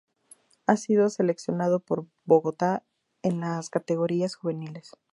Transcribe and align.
Ha 0.65 0.77
sido 0.77 1.11
seleccionado 1.11 1.79
por 1.79 2.07
Bogotá 2.25 2.81
en 3.21 3.39
las 3.39 3.69
categorías 3.69 4.33
juveniles. 4.33 4.95